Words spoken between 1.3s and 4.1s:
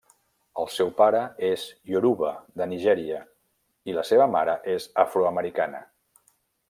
és ioruba de Nigèria, i la